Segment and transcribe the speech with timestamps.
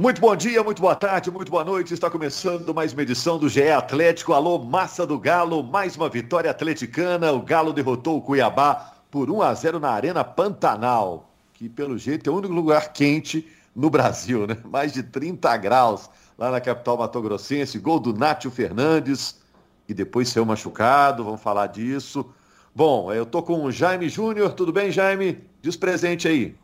[0.00, 1.92] Muito bom dia, muito boa tarde, muito boa noite.
[1.92, 4.32] Está começando mais uma edição do GE Atlético.
[4.32, 7.32] Alô, massa do Galo, mais uma vitória atleticana.
[7.32, 12.30] O Galo derrotou o Cuiabá por 1 a 0 na Arena Pantanal, que pelo jeito
[12.30, 14.56] é o único lugar quente no Brasil, né?
[14.70, 16.08] Mais de 30 graus
[16.38, 17.76] lá na capital matogrossense.
[17.80, 19.40] Gol do Nátio Fernandes,
[19.88, 22.24] e depois saiu machucado, vamos falar disso.
[22.72, 24.52] Bom, eu tô com o Jaime Júnior.
[24.52, 25.40] Tudo bem, Jaime?
[25.60, 26.54] Diz presente aí.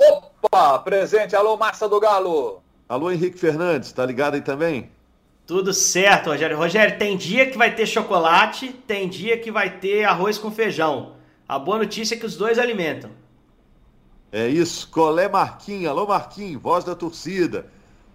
[0.00, 0.29] Opa,
[0.84, 1.36] presente.
[1.36, 2.62] Alô, Massa do Galo.
[2.88, 4.90] Alô, Henrique Fernandes, tá ligado aí também?
[5.46, 6.56] Tudo certo, Rogério.
[6.56, 11.14] Rogério, tem dia que vai ter chocolate, tem dia que vai ter arroz com feijão.
[11.48, 13.10] A boa notícia é que os dois alimentam.
[14.32, 14.88] É isso.
[14.90, 15.90] Colé Marquinhos.
[15.90, 17.66] Alô, Marquinhos, voz da torcida.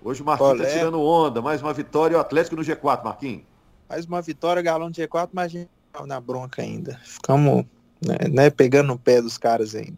[0.02, 1.42] Hoje o Marquinhos tá tirando onda.
[1.42, 2.17] Mais uma vitória.
[2.17, 3.42] O Atlético no G4, Marquinhos.
[3.89, 7.00] Mais uma vitória, Galão de G4, mas a gente tá na bronca ainda.
[7.03, 7.66] Ficamos
[8.02, 9.98] né, né, pegando no pé dos caras ainda.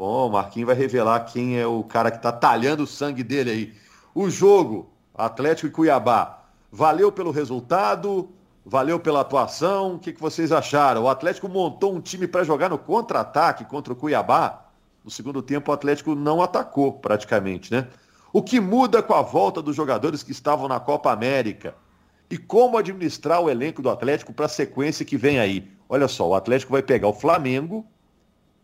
[0.00, 3.50] Bom, o Marquinhos vai revelar quem é o cara que tá talhando o sangue dele
[3.50, 3.74] aí.
[4.14, 6.42] O jogo, Atlético e Cuiabá,
[6.72, 8.30] valeu pelo resultado,
[8.64, 9.96] valeu pela atuação.
[9.96, 11.02] O que, que vocês acharam?
[11.02, 14.64] O Atlético montou um time para jogar no contra-ataque contra o Cuiabá.
[15.04, 17.86] No segundo tempo, o Atlético não atacou praticamente, né?
[18.32, 21.74] O que muda com a volta dos jogadores que estavam na Copa América?
[22.30, 25.70] E como administrar o elenco do Atlético para a sequência que vem aí?
[25.86, 27.84] Olha só, o Atlético vai pegar o Flamengo,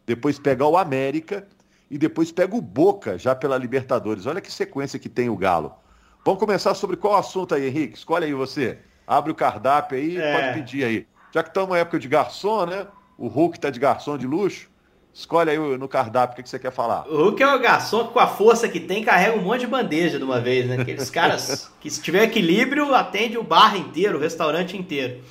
[0.06, 1.46] depois pegar o América
[1.90, 4.26] e depois pega o Boca já pela Libertadores.
[4.26, 5.74] Olha que sequência que tem o Galo.
[6.24, 7.98] Vamos começar sobre qual assunto aí, Henrique?
[7.98, 8.78] Escolhe aí você.
[9.06, 10.32] Abre o cardápio aí, é.
[10.32, 11.06] pode pedir aí.
[11.32, 12.86] Já que estamos na época de garçom, né?
[13.18, 14.68] O Hulk tá de garçom de luxo.
[15.12, 17.06] Escolhe aí no cardápio o que, que você quer falar.
[17.08, 19.66] O Hulk é o garçom que, com a força que tem, carrega um monte de
[19.66, 20.76] bandeja de uma vez, né?
[20.80, 25.22] Aqueles caras que, se tiver equilíbrio, atende o bar inteiro, o restaurante inteiro.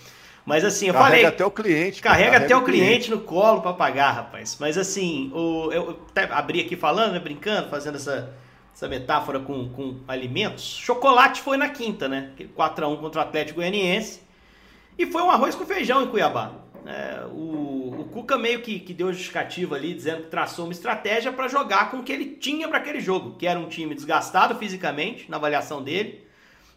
[0.46, 1.24] Mas assim, eu carrega falei.
[1.24, 2.02] Carrega até o cliente.
[2.02, 4.58] Carrega, carrega até o cliente, cliente no colo para pagar, rapaz.
[4.60, 8.32] Mas assim, o, eu até abri aqui falando, né, brincando, fazendo essa,
[8.74, 10.64] essa metáfora com, com alimentos.
[10.64, 12.30] Chocolate foi na quinta, né?
[12.56, 14.22] 4x1 contra o Atlético Goianiense.
[14.98, 16.52] E foi um arroz com feijão em Cuiabá.
[16.86, 21.34] É, o, o Cuca meio que, que deu justificativa ali, dizendo que traçou uma estratégia
[21.34, 24.54] para jogar com o que ele tinha para aquele jogo, que era um time desgastado
[24.56, 26.25] fisicamente, na avaliação dele.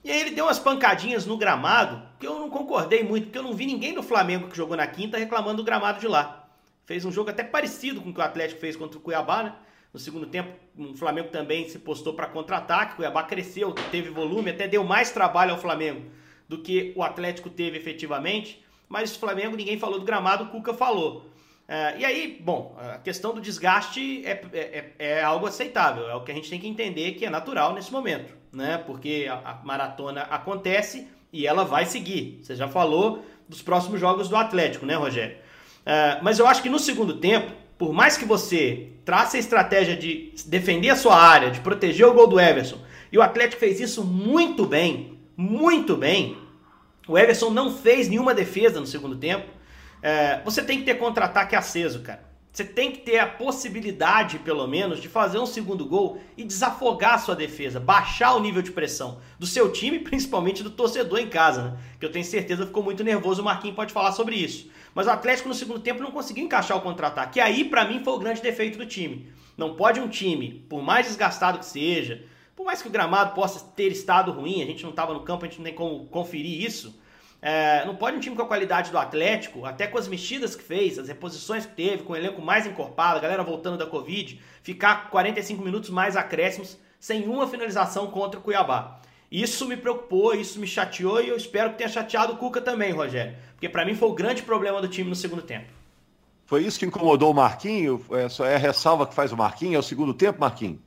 [0.04, 3.42] E aí ele deu umas pancadinhas no gramado, que eu não concordei muito, porque eu
[3.42, 6.48] não vi ninguém do Flamengo que jogou na quinta reclamando do gramado de lá.
[6.86, 9.54] Fez um jogo até parecido com o que o Atlético fez contra o Cuiabá, né?
[9.92, 14.50] No segundo tempo, o Flamengo também se postou para contra-ataque, o Cuiabá cresceu, teve volume,
[14.50, 16.10] até deu mais trabalho ao Flamengo
[16.48, 20.72] do que o Atlético teve efetivamente mas o Flamengo ninguém falou do gramado, o Cuca
[20.72, 21.26] falou.
[21.69, 26.15] É, e aí, bom, a questão do desgaste é, é, é, é, algo aceitável, é
[26.15, 28.83] o que a gente tem que entender que é natural nesse momento, né?
[28.87, 32.41] Porque a, a maratona acontece e ela vai seguir.
[32.43, 35.37] Você já falou dos próximos jogos do Atlético, né, Rogério?
[35.84, 39.95] É, mas eu acho que no segundo tempo, por mais que você trace a estratégia
[39.95, 42.78] de defender a sua área, de proteger o gol do Everson,
[43.12, 46.37] e o Atlético fez isso muito bem, muito bem,
[47.07, 49.58] o Everson não fez nenhuma defesa no segundo tempo.
[50.03, 52.28] É, você tem que ter contra-ataque aceso, cara.
[52.59, 57.14] Você tem que ter a possibilidade, pelo menos, de fazer um segundo gol e desafogar
[57.14, 61.28] a sua defesa, baixar o nível de pressão do seu time, principalmente do torcedor em
[61.28, 61.78] casa, né?
[62.00, 64.70] Que eu tenho certeza ficou muito nervoso, o Marquinhos pode falar sobre isso.
[64.94, 67.38] Mas o Atlético no segundo tempo não conseguiu encaixar o contra-ataque.
[67.38, 69.30] E aí, para mim, foi o grande defeito do time.
[69.56, 72.25] Não pode um time, por mais desgastado que seja,
[72.56, 75.44] por mais que o gramado possa ter estado ruim, a gente não estava no campo,
[75.44, 76.98] a gente não tem como conferir isso.
[77.41, 80.62] É, não pode um time com a qualidade do Atlético, até com as mexidas que
[80.62, 84.41] fez, as reposições que teve, com o elenco mais encorpado, a galera voltando da Covid,
[84.62, 89.00] ficar 45 minutos mais acréscimos sem uma finalização contra o Cuiabá.
[89.31, 92.93] Isso me preocupou, isso me chateou e eu espero que tenha chateado o Cuca também,
[92.93, 93.37] Rogério.
[93.53, 95.66] Porque para mim foi o grande problema do time no segundo tempo.
[96.47, 98.03] Foi isso que incomodou o Marquinho?
[98.10, 99.77] É, só é a ressalva que faz o Marquinho?
[99.77, 100.81] É o segundo tempo, Marquinho?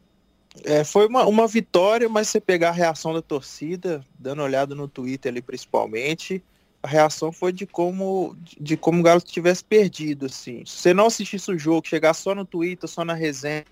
[0.64, 4.88] É, foi uma, uma vitória, mas você pegar a reação da torcida, dando olhada no
[4.88, 6.44] Twitter ali principalmente,
[6.84, 10.66] a reação foi de como de como o Galo tivesse perdido, assim.
[10.66, 13.66] Se você não assistisse o jogo, chegar só no Twitter, só na resenha,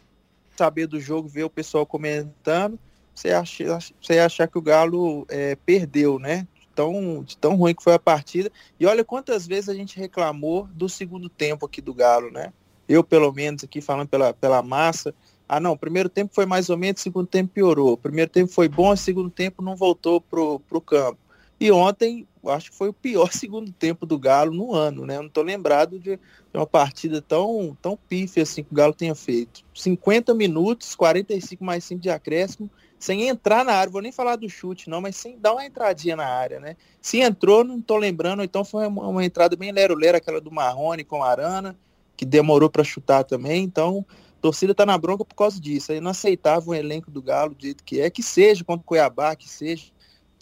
[0.55, 2.79] saber do jogo, ver o pessoal comentando,
[3.13, 6.47] você acha, você achar que o Galo é, perdeu, né?
[6.75, 8.49] Tão, de tão ruim que foi a partida.
[8.79, 12.53] E olha quantas vezes a gente reclamou do segundo tempo aqui do Galo, né?
[12.87, 15.13] Eu, pelo menos, aqui falando pela, pela massa,
[15.49, 17.97] ah, não, o primeiro tempo foi mais ou menos, o segundo tempo piorou.
[17.97, 21.17] Primeiro tempo foi bom, segundo tempo não voltou pro, pro campo.
[21.59, 25.17] E ontem, acho que foi o pior segundo tempo do Galo no ano, né?
[25.17, 26.19] Eu não estou lembrado de,
[26.53, 29.65] uma partida tão, tão pífia assim que o Galo tenha feito.
[29.73, 32.69] 50 minutos, 45 mais 5 de acréscimo,
[32.99, 33.91] sem entrar na área.
[33.91, 36.77] Vou nem falar do chute, não, mas sem dar uma entradinha na área, né?
[37.01, 41.03] Se entrou, não estou lembrando, então foi uma, uma entrada bem lero-lero, aquela do Marrone
[41.03, 41.75] com a Arana,
[42.15, 43.63] que demorou para chutar também.
[43.63, 44.05] Então,
[44.39, 45.91] torcida tá na bronca por causa disso.
[45.91, 49.35] É inaceitável o elenco do Galo do jeito que é, que seja contra o Cuiabá,
[49.35, 49.85] que seja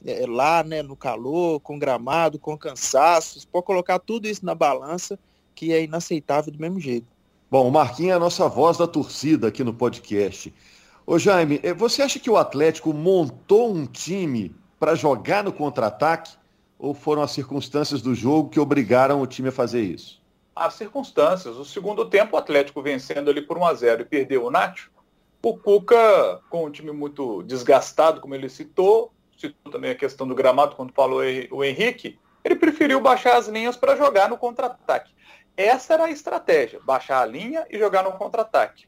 [0.06, 3.40] é, lá, né, no calor, com gramado, com cansaço.
[3.40, 5.20] Você pode colocar tudo isso na balança,
[5.56, 7.08] que é inaceitável do mesmo jeito.
[7.50, 10.54] Bom, o Marquinhos é a nossa voz da torcida aqui no podcast.
[11.06, 16.32] Ô Jaime, eh, você acha que o Atlético montou um time para jogar no contra-ataque
[16.78, 20.22] ou foram as circunstâncias do jogo que obrigaram o time a fazer isso?
[20.58, 21.56] As circunstâncias.
[21.56, 24.92] O segundo tempo, o Atlético vencendo ali por 1 a 0 e perdeu o Nacho.
[25.44, 30.36] O Cuca, com um time muito desgastado, como ele citou, citou também a questão do
[30.36, 31.22] gramado quando falou
[31.52, 35.14] o Henrique, ele preferiu baixar as linhas para jogar no contra-ataque.
[35.56, 38.88] Essa era a estratégia, baixar a linha e jogar no contra-ataque.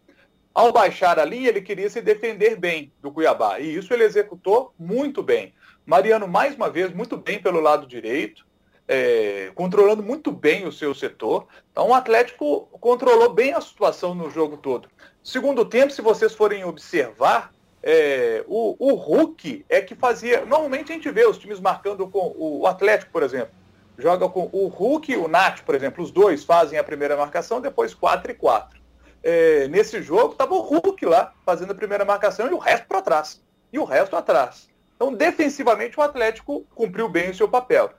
[0.53, 4.73] Ao baixar a linha, ele queria se defender bem do Cuiabá, e isso ele executou
[4.77, 5.53] muito bem.
[5.85, 8.45] Mariano, mais uma vez, muito bem pelo lado direito,
[8.91, 11.45] é, controlando muito bem o seu setor.
[11.71, 14.89] Então, o Atlético controlou bem a situação no jogo todo.
[15.23, 17.53] Segundo tempo, se vocês forem observar,
[17.83, 20.43] é, o, o Hulk é que fazia.
[20.43, 23.53] Normalmente a gente vê os times marcando com o, Atlético, por exemplo.
[23.95, 26.03] Joga com o Hulk e o Nath, por exemplo.
[26.03, 28.79] Os dois fazem a primeira marcação, depois 4 e 4.
[29.21, 33.03] É, nesse jogo estava o Hulk lá fazendo a primeira marcação e o resto para
[33.03, 33.39] trás.
[33.71, 34.67] E o resto atrás.
[34.95, 37.91] Então, defensivamente, o Atlético cumpriu bem o seu papel.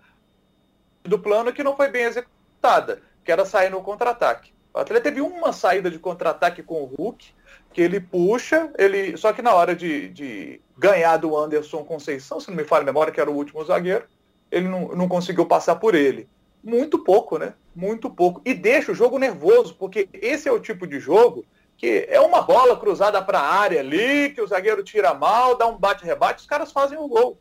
[1.02, 4.52] Do plano que não foi bem executada, que era sair no contra-ataque.
[4.73, 7.35] O Atlético teve uma saída de contra-ataque com o Hulk,
[7.73, 12.49] que ele puxa, ele só que na hora de, de, ganhar do Anderson Conceição, se
[12.49, 14.05] não me falha a memória, que era o último zagueiro,
[14.50, 16.29] ele não, não conseguiu passar por ele.
[16.62, 17.55] Muito pouco, né?
[17.75, 18.43] Muito pouco.
[18.44, 21.44] E deixa o jogo nervoso, porque esse é o tipo de jogo
[21.81, 25.67] que é uma bola cruzada para a área ali, que o zagueiro tira mal, dá
[25.67, 27.38] um bate-rebate, os caras fazem o um gol.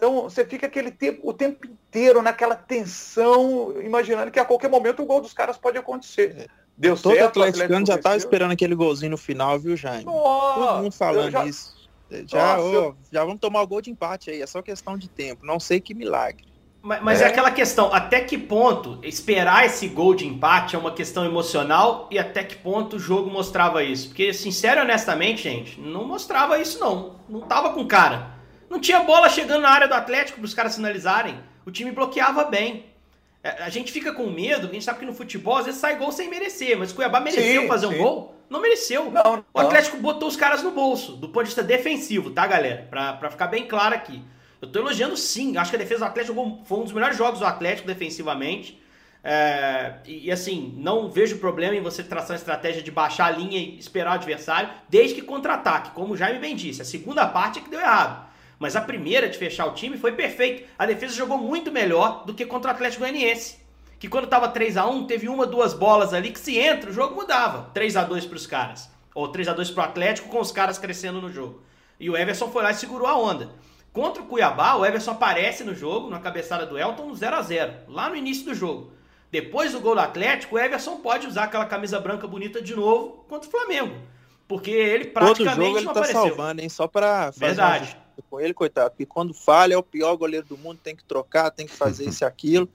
[0.00, 5.02] Então você fica aquele tempo, o tempo inteiro naquela tensão, imaginando que a qualquer momento
[5.02, 6.34] o gol dos caras pode acontecer.
[6.38, 6.46] É.
[6.74, 10.06] Deu Todo certo, atleticano já estava esperando aquele golzinho no final, viu, Jaime?
[10.06, 11.44] Oh, Todo mundo falando já...
[11.44, 11.78] isso.
[12.24, 12.96] Já, Nossa, oh, eu...
[13.12, 15.44] já vamos tomar o gol de empate aí, é só questão de tempo.
[15.44, 16.46] Não sei que milagre.
[16.80, 17.24] Mas, mas é.
[17.24, 17.26] é.
[17.26, 22.18] aquela questão, até que ponto esperar esse gol de empate é uma questão emocional e
[22.18, 24.08] até que ponto o jogo mostrava isso?
[24.08, 27.16] Porque, sincero e honestamente, gente, não mostrava isso não.
[27.28, 28.39] Não tava com cara.
[28.70, 31.40] Não tinha bola chegando na área do Atlético para os caras sinalizarem.
[31.66, 32.86] O time bloqueava bem.
[33.42, 35.96] É, a gente fica com medo, a gente sabe que no futebol às vezes sai
[35.96, 37.94] gol sem merecer, mas o Cuiabá mereceu sim, fazer sim.
[37.94, 38.34] um gol?
[38.48, 39.10] Não mereceu.
[39.10, 39.44] Não, não.
[39.52, 42.86] O Atlético botou os caras no bolso, do ponto de vista defensivo, tá, galera?
[42.88, 44.22] Pra, pra ficar bem claro aqui.
[44.62, 47.40] Eu tô elogiando sim, acho que a defesa do Atlético foi um dos melhores jogos
[47.40, 48.80] do Atlético defensivamente.
[49.22, 53.58] É, e, assim, não vejo problema em você traçar a estratégia de baixar a linha
[53.58, 56.82] e esperar o adversário, desde que contra-ataque, como o Jaime bem disse.
[56.82, 58.29] A segunda parte é que deu errado.
[58.60, 60.68] Mas a primeira de fechar o time foi perfeito.
[60.78, 63.58] A defesa jogou muito melhor do que contra o Atlético Goianiense.
[63.98, 66.92] Que quando tava 3 a 1 teve uma, duas bolas ali que se entra, o
[66.92, 67.70] jogo mudava.
[67.72, 68.90] 3 a 2 para os caras.
[69.14, 71.62] Ou 3 a 2 para o Atlético com os caras crescendo no jogo.
[71.98, 73.50] E o Everson foi lá e segurou a onda.
[73.94, 77.72] Contra o Cuiabá, o Everson aparece no jogo, na cabeçada do Elton, 0 a 0
[77.88, 78.92] lá no início do jogo.
[79.30, 83.24] Depois do gol do Atlético, o Everson pode usar aquela camisa branca bonita de novo
[83.26, 83.96] contra o Flamengo.
[84.46, 86.28] Porque ele praticamente Todo jogo ele não tá apareceu.
[86.28, 86.68] salvando, hein?
[86.68, 87.96] Só para Verdade
[88.28, 91.50] com ele, coitado, porque quando falha é o pior goleiro do mundo, tem que trocar,
[91.50, 92.68] tem que fazer isso e aquilo.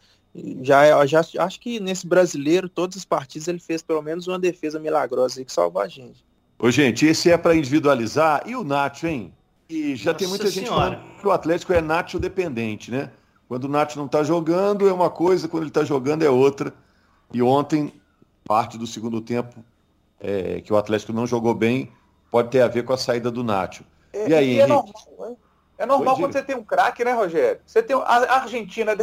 [0.62, 4.38] Já, é, já acho que nesse brasileiro, todos os partidos, ele fez pelo menos uma
[4.38, 6.26] defesa milagrosa aí que salvou a gente.
[6.60, 8.44] Ô, gente, esse é para individualizar.
[8.46, 9.34] E o Nacho, hein?
[9.70, 13.12] E já Nossa tem muita gente falando que o Atlético é Nacho dependente, né?
[13.48, 16.74] Quando o Nacho não está jogando é uma coisa, quando ele está jogando é outra.
[17.34, 17.94] E ontem,
[18.44, 19.64] parte do segundo tempo,
[20.20, 21.92] é, que o Atlético não jogou bem,
[22.32, 23.84] pode ter a ver com a saída do Nacho.
[24.16, 25.36] É, e aí, é normal, né?
[25.78, 27.62] É normal quando você tem um craque, né, Rogério?
[27.66, 28.96] Você tem a Argentina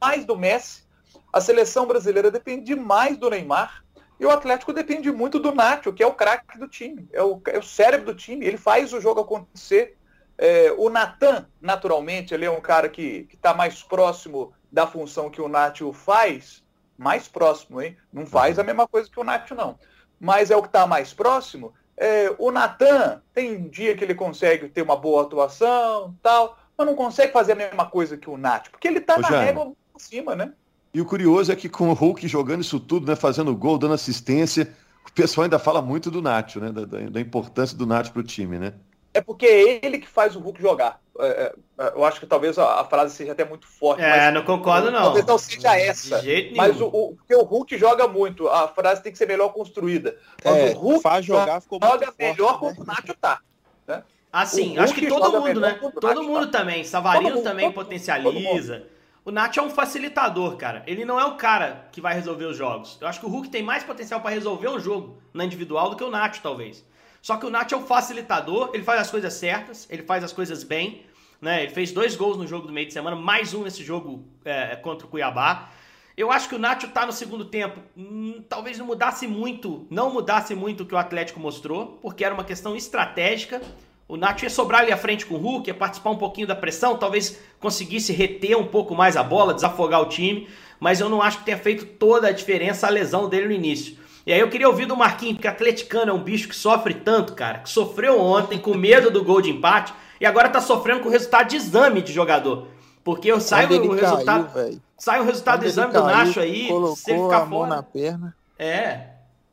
[0.00, 0.84] mais do Messi,
[1.32, 3.82] a seleção brasileira depende mais do Neymar
[4.18, 7.40] e o Atlético depende muito do Nacho, que é o craque do time, é o,
[7.46, 9.96] é o, cérebro do time, ele faz o jogo acontecer.
[10.36, 15.40] É, o Natan, naturalmente, ele é um cara que está mais próximo da função que
[15.40, 16.62] o Nacho faz,
[16.98, 17.96] mais próximo, hein?
[18.12, 19.78] Não faz a mesma coisa que o Nacho, não.
[20.18, 21.72] Mas é o que está mais próximo.
[22.02, 26.86] É, o Natan tem um dia que ele consegue ter uma boa atuação, tal, mas
[26.86, 29.44] não consegue fazer a mesma coisa que o Nath, porque ele tá Ô, na Jaime,
[29.44, 30.54] régua cima, né?
[30.94, 33.92] E o curioso é que com o Hulk jogando isso tudo, né, fazendo gol, dando
[33.92, 34.74] assistência,
[35.06, 38.24] o pessoal ainda fala muito do Nath, né, da, da importância do Nath para o
[38.24, 38.72] time, né?
[39.12, 41.00] é porque é ele que faz o Hulk jogar.
[41.22, 44.02] É, é, é, eu acho que talvez a, a, frase seja até muito forte.
[44.02, 45.02] É, não concordo não.
[45.02, 46.22] Talvez não seja essa.
[46.56, 50.16] mas o, o, porque o Hulk joga muito, a frase tem que ser melhor construída.
[50.44, 52.82] Mas é, o Hulk faz jogar, ficou joga muito melhor forte, quando né?
[52.82, 53.40] o Nacho tá.
[53.86, 54.02] Né?
[54.32, 55.78] Assim, acho que todo mundo, né?
[56.00, 56.58] Todo mundo tá.
[56.58, 56.84] também.
[56.84, 58.84] Savarino também potencializa.
[59.22, 60.82] O Nath é um facilitador, cara.
[60.86, 62.96] Ele não é o cara que vai resolver os jogos.
[63.00, 65.96] Eu acho que o Hulk tem mais potencial para resolver um jogo na individual do
[65.96, 66.82] que o Nath, talvez.
[67.20, 70.32] Só que o Nath é um facilitador, ele faz as coisas certas, ele faz as
[70.32, 71.02] coisas bem.
[71.40, 71.62] Né?
[71.62, 74.76] Ele fez dois gols no jogo do meio de semana, mais um nesse jogo é,
[74.76, 75.70] contra o Cuiabá.
[76.16, 77.80] Eu acho que o Nacho tá no segundo tempo.
[77.96, 82.34] Hum, talvez não mudasse muito, não mudasse muito o que o Atlético mostrou, porque era
[82.34, 83.62] uma questão estratégica.
[84.06, 86.54] O Nacho ia sobrar ali à frente com o Hulk, ia participar um pouquinho da
[86.54, 91.22] pressão, talvez conseguisse reter um pouco mais a bola, desafogar o time, mas eu não
[91.22, 93.96] acho que tenha feito toda a diferença a lesão dele no início.
[94.26, 97.34] E aí eu queria ouvir do Marquinhos, porque atleticano é um bicho que sofre tanto,
[97.34, 101.08] cara, que sofreu ontem com medo do gol de empate e agora tá sofrendo com
[101.08, 102.68] o resultado de exame de jogador.
[103.02, 104.52] Porque eu saio o resultado.
[104.52, 107.46] Caiu, sai o resultado do exame caiu, do Nacho aí, colocou se ele ficar a
[107.46, 107.70] fora.
[107.70, 108.36] na perna.
[108.58, 109.08] É.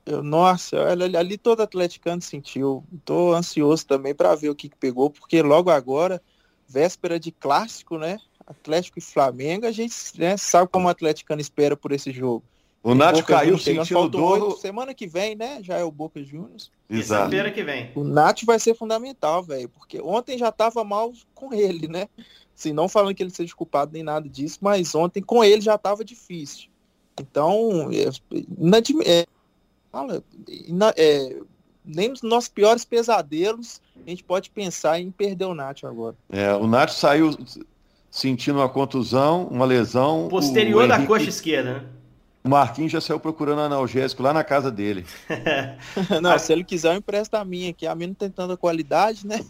[0.06, 2.84] Eu, nossa, ali, ali todo atleticano sentiu.
[3.06, 6.22] Tô ansioso também para ver o que, que pegou, porque logo agora,
[6.68, 8.18] véspera de clássico, né?
[8.46, 12.44] Atlético e Flamengo, a gente né, sabe como o atleticano espera por esse jogo.
[12.84, 14.58] O Nath caiu sentindo dor.
[14.60, 15.60] Semana que vem, né?
[15.62, 16.72] Já é o Boca Juniors.
[16.90, 17.32] Exato.
[17.32, 17.92] Semana que vem.
[17.96, 19.70] O Nath vai ser fundamental, velho.
[19.70, 22.08] Porque ontem já tava mal com ele, né?
[22.58, 25.78] Assim, não falando que ele seja culpado nem nada disso, mas ontem com ele já
[25.78, 26.70] tava difícil.
[27.20, 28.10] Então, é,
[29.06, 29.26] é,
[29.92, 30.24] fala,
[30.96, 31.36] é,
[31.84, 36.16] nem nos nossos piores pesadelos a gente pode pensar em perder o Nath agora.
[36.30, 37.36] É, o Nath saiu
[38.10, 40.28] sentindo uma contusão, uma lesão.
[40.30, 41.86] Posterior da coxa esquerda, né?
[42.44, 45.06] O Marquinhos já saiu procurando analgésico lá na casa dele.
[46.22, 49.28] não, se ele quiser, eu empresto a minha, que a minha não tem tanta qualidade,
[49.28, 49.44] né?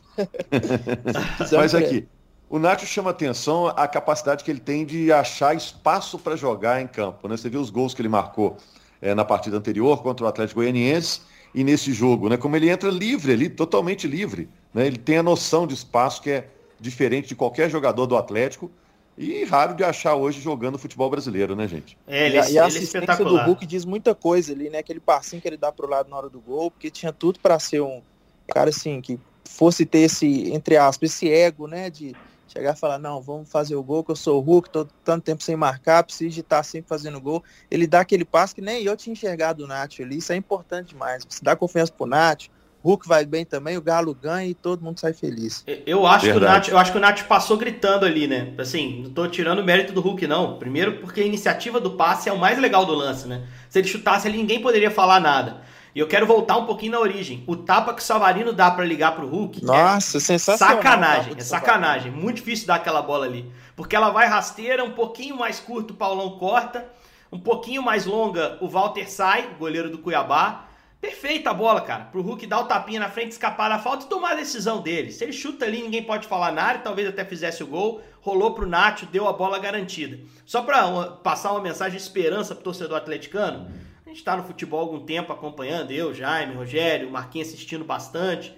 [1.52, 2.08] Mas aqui,
[2.50, 6.88] o Nacho chama atenção a capacidade que ele tem de achar espaço para jogar em
[6.88, 7.28] campo.
[7.28, 7.36] Né?
[7.36, 8.58] Você viu os gols que ele marcou
[9.02, 11.22] é, na partida anterior contra o Atlético Goianiense
[11.54, 12.38] e nesse jogo, né?
[12.38, 14.50] Como ele entra livre ali, totalmente livre.
[14.74, 14.88] Né?
[14.88, 18.72] Ele tem a noção de espaço que é diferente de qualquer jogador do Atlético
[19.18, 21.98] e raro de achar hoje jogando futebol brasileiro, né, gente?
[22.06, 24.78] É, ele, e a, e a é assistência do Hulk diz muita coisa ali, né?
[24.78, 27.58] Aquele passinho que ele dá pro lado na hora do gol, porque tinha tudo para
[27.58, 28.02] ser um
[28.48, 31.90] cara assim que fosse ter esse, entre aspas, esse ego, né?
[31.90, 32.16] De
[32.48, 35.24] chegar e falar, não, vamos fazer o gol, que eu sou o Hulk, tô tanto
[35.24, 37.44] tempo sem marcar, preciso de estar sempre fazendo gol.
[37.72, 40.90] Ele dá aquele passo que nem eu tinha enxergado o Nath ali, isso é importante
[40.90, 41.26] demais.
[41.28, 42.50] Você dá confiança pro Nath,
[42.84, 45.64] Hulk vai bem também, o Galo ganha e todo mundo sai feliz.
[45.86, 48.54] Eu acho, que o Nath, eu acho que o Nath passou gritando ali, né?
[48.58, 50.58] Assim, não tô tirando o mérito do Hulk, não.
[50.58, 53.44] Primeiro porque a iniciativa do passe é o mais legal do lance, né?
[53.70, 55.62] Se ele chutasse ali, ninguém poderia falar nada.
[55.98, 57.44] E eu quero voltar um pouquinho na origem.
[57.48, 59.64] O tapa que o Savarino dá para ligar pro Hulk.
[59.64, 60.76] É Nossa, é sensacional.
[60.76, 62.12] Sacanagem, é sacanagem.
[62.12, 63.52] Muito difícil dar aquela bola ali.
[63.76, 66.86] Porque ela vai rasteira, um pouquinho mais curto o Paulão corta,
[67.32, 70.67] um pouquinho mais longa o Walter sai, goleiro do Cuiabá.
[71.00, 72.06] Perfeita a bola, cara.
[72.06, 75.12] Pro Hulk dar o tapinha na frente, escapar da falta e tomar a decisão dele.
[75.12, 78.02] Se ele chuta ali, ninguém pode falar nada, talvez até fizesse o gol.
[78.20, 80.20] Rolou pro Nacho, deu a bola garantida.
[80.46, 83.72] Só para passar uma mensagem de esperança pro torcedor atleticano,
[84.06, 88.56] a gente tá no futebol há algum tempo acompanhando, eu, Jaime, Rogério, Marquinhos assistindo bastante.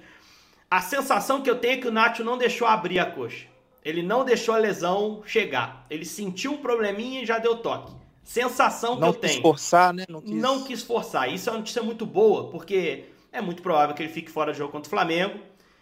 [0.71, 3.47] A sensação que eu tenho é que o Nacho não deixou abrir a coxa.
[3.83, 5.85] Ele não deixou a lesão chegar.
[5.89, 7.93] Ele sentiu um probleminha e já deu toque.
[8.29, 9.33] Sensação que não eu tenho.
[9.33, 10.05] Não quis forçar, né?
[10.07, 10.35] Não quis...
[10.35, 11.33] não quis forçar.
[11.33, 14.57] Isso é uma notícia muito boa, porque é muito provável que ele fique fora do
[14.59, 15.39] jogo contra o Flamengo.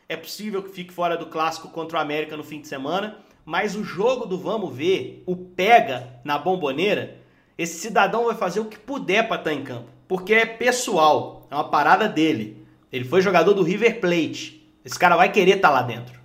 [0.07, 3.17] É possível que fique fora do clássico contra o América no fim de semana.
[3.43, 7.17] Mas o jogo do vamos ver, o pega na bomboneira,
[7.57, 9.89] esse cidadão vai fazer o que puder para estar tá em campo.
[10.07, 12.65] Porque é pessoal, é uma parada dele.
[12.93, 14.65] Ele foi jogador do River Plate.
[14.85, 16.17] Esse cara vai querer estar tá lá dentro.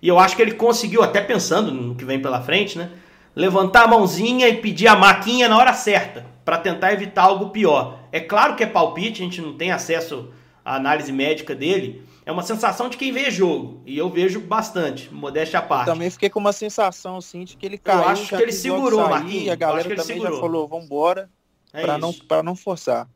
[0.00, 2.92] E eu acho que ele conseguiu, até pensando no que vem pela frente, né?
[3.34, 7.98] Levantar a mãozinha e pedir a maquinha na hora certa, para tentar evitar algo pior.
[8.12, 10.32] É claro que é palpite, a gente não tem acesso
[10.64, 12.04] à análise médica dele.
[12.26, 13.82] É uma sensação de quem vê jogo.
[13.84, 15.88] E eu vejo bastante, modéstia à parte.
[15.88, 18.00] Eu também fiquei com uma sensação assim de que ele caiu.
[18.00, 19.50] Eu acho que ele segurou, Marquinhos.
[19.50, 20.34] A galera também segurou.
[20.34, 21.28] já falou, vambora,
[21.72, 23.08] é para não, não forçar.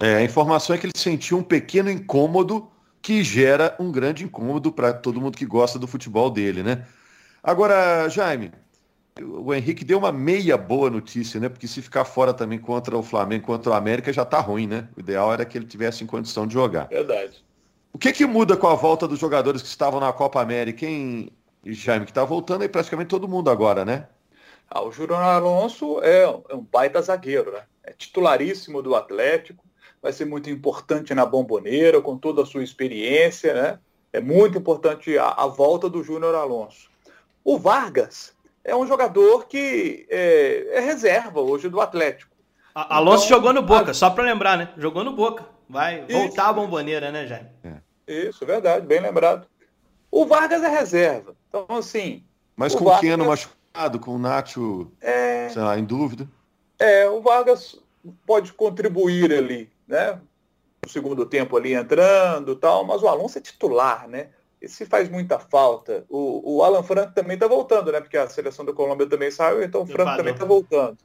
[0.00, 2.68] É, a informação é que ele sentiu um pequeno incômodo
[3.00, 6.84] que gera um grande incômodo para todo mundo que gosta do futebol dele, né?
[7.42, 8.50] Agora, Jaime,
[9.22, 11.48] o Henrique deu uma meia boa notícia, né?
[11.48, 14.88] Porque se ficar fora também contra o Flamengo, contra o América, já tá ruim, né?
[14.96, 16.88] O ideal era que ele tivesse em condição de jogar.
[16.88, 17.42] Verdade.
[17.92, 21.30] O que que muda com a volta dos jogadores que estavam na Copa América, hein,
[21.64, 22.04] Jaime?
[22.04, 24.06] Que tá voltando aí praticamente todo mundo agora, né?
[24.68, 27.62] Ah, o Júnior Alonso é, é um baita zagueiro, né?
[27.82, 29.64] É titularíssimo do Atlético,
[30.02, 33.78] vai ser muito importante na bomboneira, com toda a sua experiência, né?
[34.12, 36.90] É muito importante a, a volta do Júnior Alonso.
[37.42, 38.35] O Vargas
[38.66, 42.34] é um jogador que é, é reserva hoje do Atlético.
[42.74, 43.94] A, Alonso então, jogou no Boca, a...
[43.94, 44.70] só para lembrar, né?
[44.76, 45.46] Jogou no Boca.
[45.68, 46.18] Vai Isso.
[46.18, 47.48] voltar a bomboneira, né, Jaime?
[47.64, 48.26] É.
[48.28, 49.46] Isso, verdade, bem lembrado.
[50.10, 51.36] O Vargas é reserva.
[51.48, 52.24] Então, assim.
[52.56, 52.98] Mas com Vargas...
[52.98, 55.50] o Keno com o Nacho é...
[55.54, 56.28] lá, em dúvida.
[56.78, 57.78] É, o Vargas
[58.26, 60.20] pode contribuir ali, né?
[60.84, 64.28] No segundo tempo ali entrando tal, mas o Alonso é titular, né?
[64.60, 66.04] Esse faz muita falta.
[66.08, 68.00] O, o Alan Franco também está voltando, né?
[68.00, 70.96] Porque a seleção da Colômbia também saiu, então o Franco também está voltando.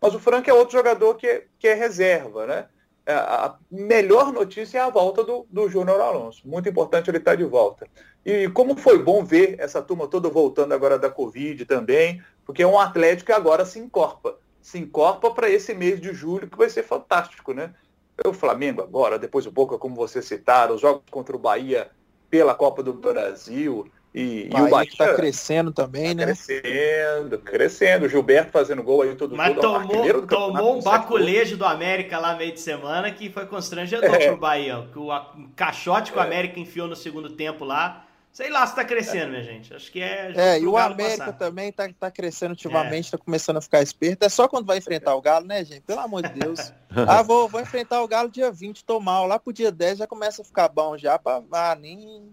[0.00, 2.66] Mas o Franco é outro jogador que, é, que é reserva, né?
[3.06, 6.48] É, a melhor notícia é a volta do, do Júnior Alonso.
[6.48, 7.86] Muito importante ele estar tá de volta.
[8.24, 12.66] E como foi bom ver essa turma toda voltando agora da Covid também, porque é
[12.66, 14.38] um Atlético que agora se encorpa.
[14.62, 17.74] Se encorpa para esse mês de julho, que vai ser fantástico, né?
[18.24, 21.90] O Flamengo agora, depois o Boca, como você citaram, os jogos contra o Bahia
[22.30, 26.24] pela Copa do Brasil, e, e o Bahia está crescendo também, tá né?
[26.26, 28.06] Crescendo, crescendo.
[28.06, 29.60] O Gilberto fazendo gol aí todo Mas jogo.
[29.60, 34.28] tomou, tomou um baculejo do América lá meio de semana que foi constrangedor é.
[34.28, 34.86] pro Bahia.
[34.92, 35.08] Que o
[35.56, 36.22] caixote que é.
[36.22, 38.06] o América enfiou no segundo tempo lá.
[38.34, 39.72] Sei lá se tá crescendo, minha gente.
[39.72, 40.32] Acho que é.
[40.34, 41.32] É, e o América passar.
[41.34, 43.10] também tá, tá crescendo ultimamente, é.
[43.12, 44.24] tá começando a ficar esperto.
[44.24, 45.82] É só quando vai enfrentar o Galo, né, gente?
[45.82, 46.72] Pelo amor de Deus.
[47.08, 49.28] ah, vou, vou enfrentar o Galo dia 20, tô mal.
[49.28, 51.16] Lá pro dia 10 já começa a ficar bom já.
[51.16, 52.28] Pra, ah, nem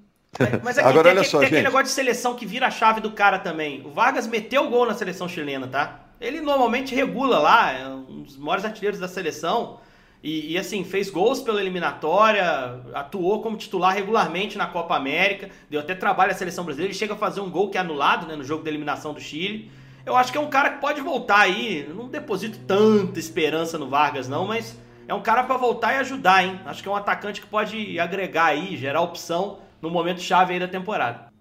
[0.64, 3.00] mas aqui Agora, tem, olha só, tem aquele negócio de seleção que vira a chave
[3.00, 3.86] do cara também.
[3.86, 6.00] O Vargas meteu o gol na seleção chilena, tá?
[6.20, 9.80] Ele normalmente regula lá, é um dos maiores artilheiros da seleção.
[10.24, 15.80] E, e, assim, fez gols pela eliminatória, atuou como titular regularmente na Copa América, deu
[15.80, 16.92] até trabalho à seleção brasileira.
[16.92, 19.20] Ele chega a fazer um gol que é anulado né, no jogo da eliminação do
[19.20, 19.72] Chile.
[20.06, 21.88] Eu acho que é um cara que pode voltar aí.
[21.90, 26.44] não deposito tanta esperança no Vargas, não, mas é um cara para voltar e ajudar,
[26.44, 26.60] hein?
[26.66, 30.60] Acho que é um atacante que pode agregar aí, gerar opção no momento chave aí
[30.60, 31.32] da temporada.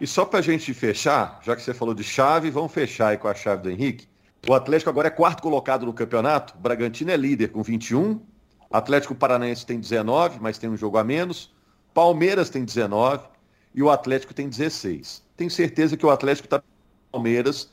[0.00, 3.18] E só para a gente fechar, já que você falou de chave, vamos fechar aí
[3.18, 4.06] com a chave do Henrique.
[4.46, 6.54] O Atlético agora é quarto colocado no campeonato.
[6.56, 8.20] O Bragantino é líder com 21.
[8.70, 11.54] Atlético Paranaense tem 19, mas tem um jogo a menos.
[11.94, 13.26] Palmeiras tem 19
[13.74, 15.22] e o Atlético tem 16.
[15.36, 16.62] Tenho certeza que o Atlético está
[17.10, 17.70] Palmeiras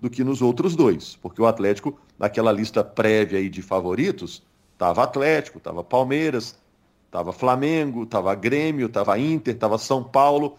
[0.00, 5.02] do que nos outros dois, porque o Atlético, naquela lista prévia aí de favoritos, estava
[5.02, 6.56] Atlético, estava Palmeiras,
[7.10, 10.58] Tava Flamengo, tava Grêmio, tava Inter, tava São Paulo.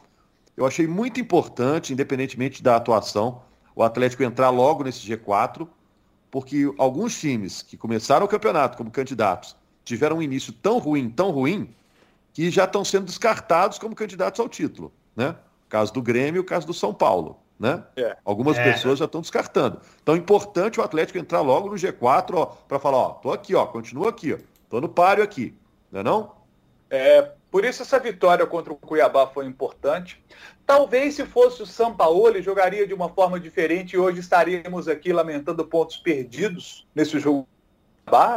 [0.57, 3.43] Eu achei muito importante, independentemente da atuação,
[3.75, 5.67] o Atlético entrar logo nesse G4,
[6.31, 9.55] porque alguns times que começaram o campeonato como candidatos
[9.89, 11.73] tiveram um início tão ruim, tão ruim,
[12.33, 15.35] que já estão sendo descartados como candidatos ao título, né?
[15.65, 17.83] O caso do Grêmio, o caso do São Paulo, né?
[17.95, 18.15] É.
[18.23, 18.71] Algumas é.
[18.71, 19.81] pessoas já estão descartando.
[20.01, 23.65] Então é importante o Atlético entrar logo no G4, para falar, ó, tô aqui, ó,
[23.65, 24.37] continua aqui, ó,
[24.69, 25.55] tô no páreo aqui,
[25.91, 26.39] não é não?
[26.91, 30.23] É, por isso essa vitória contra o Cuiabá foi importante.
[30.65, 34.87] Talvez se fosse o São Paulo, ele jogaria de uma forma diferente e hoje estaríamos
[34.87, 37.47] aqui lamentando pontos perdidos nesse jogo.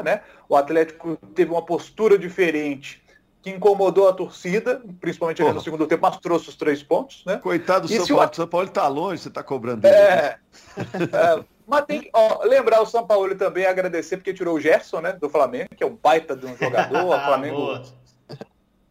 [0.02, 0.20] Né?
[0.48, 3.02] O Atlético teve uma postura diferente
[3.42, 7.24] que incomodou a torcida, principalmente no segundo tempo, mas trouxe os três pontos.
[7.26, 7.38] Né?
[7.38, 8.36] Coitado do São Paulo, o...
[8.36, 9.96] São Paulo está longe, você está cobrando dele.
[9.96, 10.38] É,
[11.12, 15.00] é, mas tem que ó, lembrar o São Paulo também agradecer porque tirou o Gerson
[15.00, 17.02] né, do Flamengo, que é um baita de um jogador.
[17.02, 17.82] O Flamengo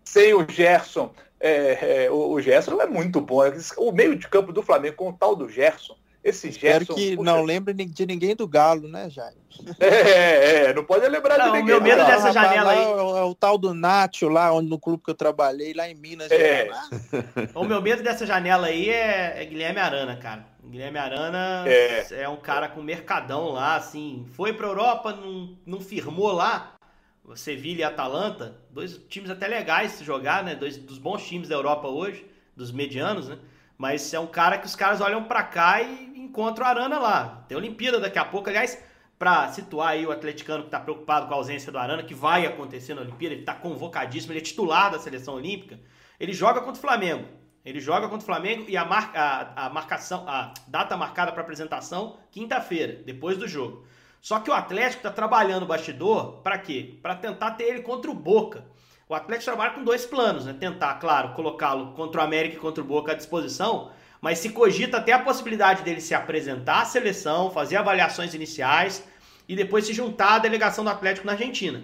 [0.04, 1.14] sem o Gerson.
[1.40, 3.40] É, é, o, Gerson é muito bom.
[3.78, 5.96] O meio de campo do Flamengo com o tal do Gerson.
[6.24, 6.94] Esse Espero Gerson.
[6.94, 9.36] que puxa, não lembre de ninguém do Galo, né, Jair?
[9.80, 11.76] É, é, não pode lembrar não, de ninguém.
[11.76, 12.84] O meu medo dessa janela aí.
[12.84, 15.90] É o, é o, tal do Nacho lá, onde, no clube que eu trabalhei, lá
[15.90, 16.32] em Minas.
[16.32, 16.70] É.
[17.56, 20.46] o meu medo dessa janela aí é, é Guilherme Arana, cara.
[20.64, 22.06] Guilherme Arana é.
[22.22, 24.26] é um cara com mercadão lá, assim.
[24.34, 26.76] Foi pra Europa, não, não firmou lá.
[27.36, 30.56] Sevilha e Atalanta, dois times até legais de jogar, né?
[30.56, 33.38] Dois dos bons times da Europa hoje, dos medianos, né?
[33.78, 37.44] Mas é um cara que os caras olham para cá e encontram o Arana lá.
[37.48, 38.82] Tem Olimpíada daqui a pouco, aliás,
[39.20, 42.46] para situar aí o atleticano que está preocupado com a ausência do Arana, que vai
[42.46, 45.80] acontecer na Olimpíada, ele está convocadíssimo, ele é titular da seleção olímpica.
[46.20, 47.28] Ele joga contra o Flamengo.
[47.64, 51.42] Ele joga contra o Flamengo e a, mar, a, a marcação, a data marcada para
[51.42, 53.86] apresentação, quinta-feira, depois do jogo.
[54.20, 56.98] Só que o Atlético está trabalhando o bastidor para quê?
[57.04, 58.66] Para tentar ter ele contra o Boca.
[59.08, 60.54] O Atlético trabalha com dois planos, né?
[60.54, 64.98] Tentar, claro, colocá-lo contra o América e contra o Boca à disposição, mas se cogita
[64.98, 69.04] até a possibilidade dele se apresentar à seleção, fazer avaliações iniciais
[69.50, 71.84] e depois se juntar à delegação do Atlético na Argentina.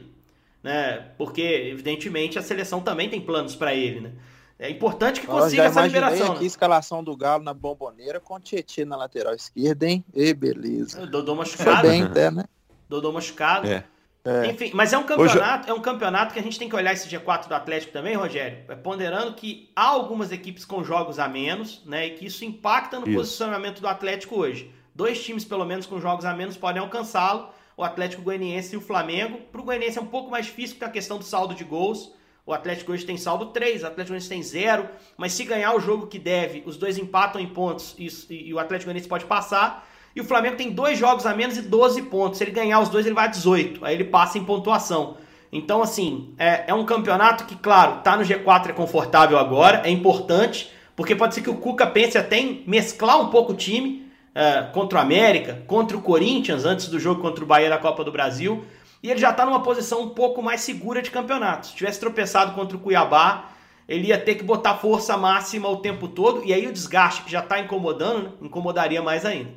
[0.63, 1.09] Né?
[1.17, 4.11] Porque, evidentemente, a seleção também tem planos para ele, né?
[4.59, 6.31] É importante que consiga essa liberação.
[6.31, 6.45] aqui né?
[6.47, 10.03] escalação do Galo na bomboneira com Tietchan na lateral esquerda, hein?
[10.15, 11.05] E beleza.
[11.05, 11.81] Dodô machucado.
[11.81, 12.45] Foi bem, até, né?
[12.89, 13.67] Dodô machucado.
[13.67, 13.83] É.
[14.27, 14.47] É.
[14.47, 15.71] Enfim, mas é um campeonato, Hoje...
[15.71, 18.57] é um campeonato que a gente tem que olhar esse G4 do Atlético também, Rogério,
[18.67, 22.99] é ponderando que há algumas equipes com jogos a menos, né, e que isso impacta
[22.99, 23.17] no isso.
[23.17, 24.69] posicionamento do Atlético hoje.
[24.93, 28.81] Dois times pelo menos com jogos a menos podem alcançá-lo, o Atlético Goianiense e o
[28.81, 29.39] Flamengo.
[29.49, 32.11] Para o Goianiense é um pouco mais difícil porque a questão do saldo de gols.
[32.45, 35.79] O Atlético hoje tem saldo 3, o Atlético Goianiense tem 0, mas se ganhar o
[35.79, 39.25] jogo que deve, os dois empatam em pontos e, e, e o Atlético Goianiense pode
[39.25, 39.87] passar.
[40.15, 42.37] E o Flamengo tem dois jogos a menos e 12 pontos.
[42.37, 43.85] Se ele ganhar os dois, ele vai a 18.
[43.85, 45.17] Aí ele passa em pontuação.
[45.51, 49.89] Então, assim, é, é um campeonato que, claro, tá no G4 é confortável agora, é
[49.89, 54.11] importante, porque pode ser que o Cuca pense até em mesclar um pouco o time
[54.35, 58.03] é, contra o América, contra o Corinthians, antes do jogo contra o Bahia da Copa
[58.03, 58.65] do Brasil.
[59.01, 61.67] E ele já está numa posição um pouco mais segura de campeonato.
[61.67, 63.51] Se tivesse tropeçado contra o Cuiabá,
[63.87, 67.31] ele ia ter que botar força máxima o tempo todo, e aí o desgaste que
[67.31, 69.51] já está incomodando, né, incomodaria mais ainda.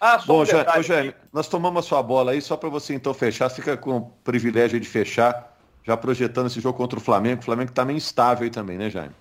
[0.00, 3.48] Ah, Bom, um Jaime, nós tomamos a sua bola aí, só para você então fechar,
[3.48, 7.40] fica com o privilégio de fechar, já projetando esse jogo contra o Flamengo.
[7.40, 9.14] O Flamengo está meio instável aí também, né, Jaime?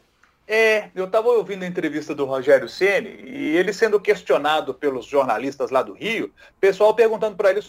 [0.47, 5.71] É, eu estava ouvindo a entrevista do Rogério Ceni e ele sendo questionado pelos jornalistas
[5.71, 7.61] lá do Rio, pessoal perguntando para ele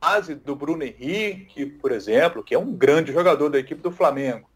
[0.00, 4.48] base do Bruno Henrique, por exemplo, que é um grande jogador da equipe do Flamengo.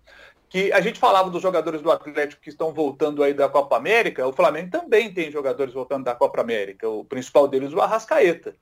[0.51, 4.27] Que a gente falava dos jogadores do Atlético que estão voltando aí da Copa América,
[4.27, 6.89] o Flamengo também tem jogadores voltando da Copa América.
[6.89, 8.57] O principal deles, o Arrascaeta.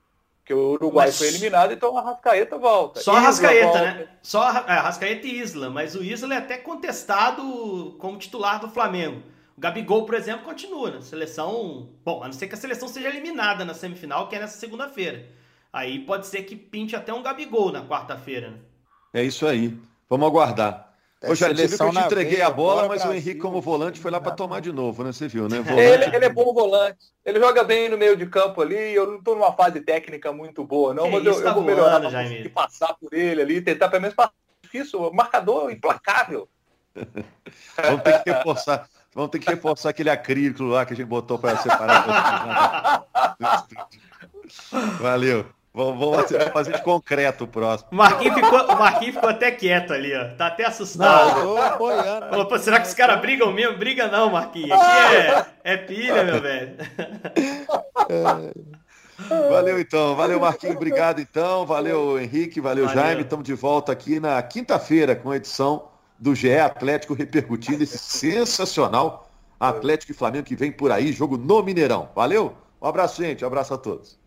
[0.44, 1.16] Que o Uruguai mas...
[1.16, 3.00] foi eliminado, então o Arrascaeta volta.
[3.00, 3.80] Só Arrascaeta, volta.
[3.80, 4.08] né?
[4.22, 9.22] Só Arrascaeta e Isla, mas o Isla é até contestado como titular do Flamengo.
[9.56, 11.88] O Gabigol, por exemplo, continua na seleção.
[12.04, 15.26] Bom, a não ser que a seleção seja eliminada na semifinal, que é nessa segunda-feira.
[15.72, 18.50] Aí pode ser que pinte até um Gabigol na quarta-feira.
[18.50, 18.58] Né?
[19.14, 19.76] É isso aí.
[20.08, 20.87] Vamos aguardar.
[21.26, 23.40] Ô, Jair, você viu que eu te entreguei veia, a bola, mas Brasil, o Henrique,
[23.40, 25.10] como volante, foi lá para tomar de novo, né?
[25.10, 25.60] Você viu, né?
[25.60, 25.80] Volante...
[25.80, 26.98] Ele, ele, é bom volante.
[27.24, 28.94] Ele joga bem no meio de campo ali.
[28.94, 31.64] Eu não estou numa fase técnica muito boa, não, que mas eu, tá eu, vou
[31.64, 34.32] melhorar para passar por ele ali, tentar pelo menos passar.
[34.62, 36.48] Difícil, marcador implacável.
[36.94, 38.88] Vamos ter que reforçar.
[39.14, 43.04] Vamos ter que reforçar aquele acrílico lá que a gente botou para separar.
[45.00, 45.46] Valeu.
[45.78, 47.90] Vamos, fazer de concreto o próximo.
[47.92, 50.24] O Marquinhos ficou, o Marquinhos ficou até quieto ali, ó.
[50.36, 51.44] Tá até assustado.
[51.44, 53.78] Não, tô Pô, será que os caras brigam mesmo?
[53.78, 54.72] Briga não, Marquinhos.
[54.72, 56.74] Aqui é, é pilha, meu velho.
[59.50, 63.02] Valeu então, valeu Marquinhos, obrigado então, valeu Henrique, valeu, valeu.
[63.02, 65.88] Jaime, estamos de volta aqui na quinta-feira com a edição
[66.18, 71.62] do GE Atlético repercutindo esse sensacional Atlético e Flamengo que vem por aí, jogo no
[71.62, 72.08] Mineirão.
[72.14, 74.18] Valeu, um abraço gente, um abraço a todos.